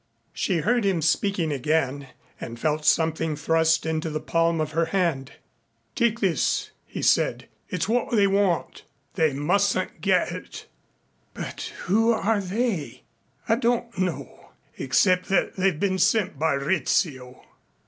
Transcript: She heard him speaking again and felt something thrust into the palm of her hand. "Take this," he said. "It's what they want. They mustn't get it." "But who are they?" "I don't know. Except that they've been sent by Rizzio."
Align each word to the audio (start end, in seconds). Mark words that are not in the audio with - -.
She 0.33 0.61
heard 0.61 0.83
him 0.83 0.99
speaking 1.03 1.51
again 1.51 2.07
and 2.39 2.59
felt 2.59 2.85
something 2.85 3.35
thrust 3.35 3.85
into 3.85 4.09
the 4.09 4.19
palm 4.19 4.59
of 4.59 4.71
her 4.71 4.85
hand. 4.85 5.33
"Take 5.93 6.21
this," 6.21 6.71
he 6.87 7.03
said. 7.03 7.47
"It's 7.69 7.87
what 7.87 8.09
they 8.09 8.25
want. 8.25 8.81
They 9.13 9.31
mustn't 9.31 10.01
get 10.01 10.31
it." 10.31 10.65
"But 11.35 11.71
who 11.83 12.11
are 12.13 12.41
they?" 12.41 13.03
"I 13.47 13.53
don't 13.57 13.95
know. 13.95 14.49
Except 14.75 15.27
that 15.27 15.55
they've 15.55 15.79
been 15.79 15.99
sent 15.99 16.39
by 16.39 16.53
Rizzio." 16.55 17.43